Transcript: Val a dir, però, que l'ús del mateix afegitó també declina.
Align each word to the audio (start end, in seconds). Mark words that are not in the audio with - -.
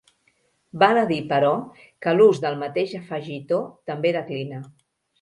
Val 0.83 0.99
a 1.01 1.03
dir, 1.11 1.19
però, 1.33 1.51
que 2.07 2.15
l'ús 2.17 2.41
del 2.49 2.59
mateix 2.65 2.99
afegitó 3.05 3.63
també 3.95 4.19
declina. 4.21 4.69